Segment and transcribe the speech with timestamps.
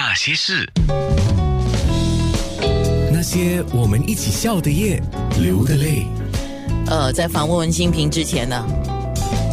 [0.00, 0.64] 那些事，
[3.12, 5.02] 那些我们一起笑的夜，
[5.40, 6.06] 流的泪。
[6.86, 8.64] 呃，在访问文新平之前呢，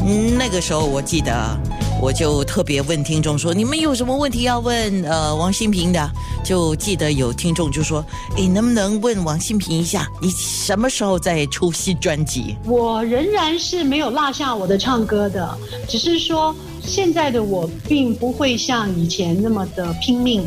[0.06, 1.60] 嗯那个时候我记得，
[2.02, 5.02] 我就特别问听众说：“你们有什么问题要问？
[5.04, 6.12] 呃，王新平的？”
[6.46, 8.06] 就记得有听众就说
[8.38, 20.46] ：“诶，能不能问王新平一下，你什么时候再出新专辑？”我仍然是没有落下我的唱歌的，只是说现在的我并不会像以前那么的拼命，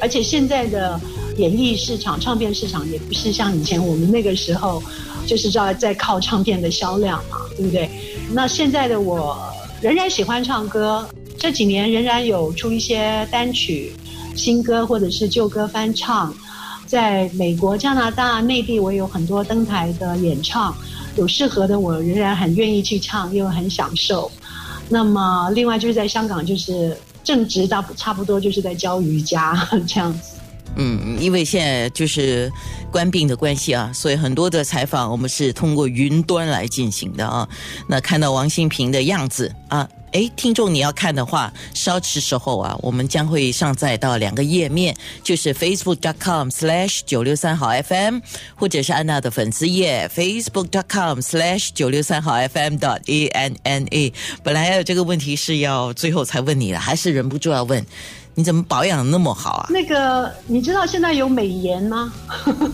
[0.00, 1.00] 而且现在的
[1.38, 4.82] 演艺市场、唱片市场也不是像以前我们那个时候，
[5.26, 7.88] 就是在在靠唱片的销量嘛，对不对？
[8.30, 9.38] 那现在的我
[9.84, 11.06] 仍然喜欢唱歌，
[11.36, 13.92] 这几年仍然有出一些单曲、
[14.34, 16.34] 新歌或者是旧歌翻唱。
[16.86, 20.74] 在美国、加拿大、内地，我有很多登台的演唱，
[21.16, 24.32] 有适合的，我仍然很愿意去唱，因为很享受。
[24.88, 30.36] 那么，另外就是在香港，就是正职大差不多就是在教瑜伽这样子。
[30.76, 32.50] 嗯，因为现在就是
[32.90, 37.48] 官病的关系啊，所以很多的采访我们是通过云端来进行的啊。
[37.88, 48.18] 那看到王新平的样子啊，诶，听众你要看的话，稍迟时候啊，我们将会上载到两个页面，就是 facebook.com/slash 九六三好 FM，
[48.54, 54.12] 或者是安娜的粉丝页 facebook.com/slash 九六三好 FM dot a n n a。
[54.42, 57.84] 本来还有这个问题是要最后才问你的，还是忍不住要问。
[58.36, 59.66] 你怎么保养那么好啊？
[59.70, 62.12] 那个你知道现在有美颜吗？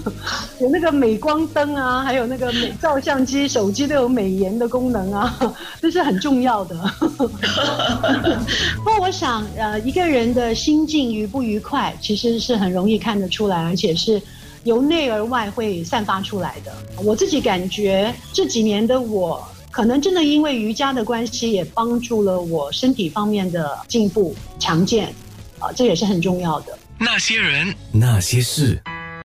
[0.59, 5.39] 有那个美光灯啊，还有那个美照相机、手机都有美颜的功能啊，
[5.81, 6.77] 这是很重要的。
[8.79, 14.21] 不过我想，呃，一个人的心境愉不愉快，其实是很容易看得出来，而且是
[14.65, 16.73] 由内而外会散发出来的。
[17.05, 25.15] 我自己感觉这几年的我，可能真的因为瑜伽的关系，也帮助了我身体方面的进步、强健。
[25.61, 26.77] 啊，这也是很重要的。
[26.99, 28.83] 那些人，那些事。